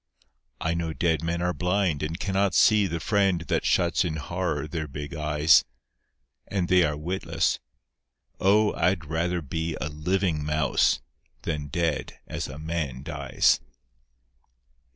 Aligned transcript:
I 0.59 0.73
know 0.73 0.93
dead 0.93 1.23
men 1.23 1.43
are 1.43 1.53
blind 1.53 2.01
and 2.01 2.19
cannot 2.19 2.55
see 2.55 2.87
The 2.87 2.99
friend 2.99 3.41
that 3.41 3.65
shuts 3.67 4.03
in 4.03 4.15
horror 4.15 4.67
their 4.67 4.87
big 4.87 5.13
eyes, 5.13 5.63
And 6.47 6.69
they 6.69 6.83
are 6.83 6.97
witless 6.97 7.59
O 8.39 8.73
I'd 8.73 9.05
rather 9.05 9.43
be 9.43 9.77
A 9.79 9.89
living 9.89 10.43
mouse 10.43 11.01
than 11.43 11.67
dead 11.67 12.17
as 12.25 12.47
a 12.47 12.57
man 12.57 13.03
dies. 13.03 13.59